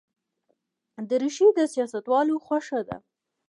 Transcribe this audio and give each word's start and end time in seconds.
دریشي 1.09 1.47
د 1.57 1.59
سیاستوالو 1.73 2.35
خوښه 2.45 2.79
ده. 2.87 2.97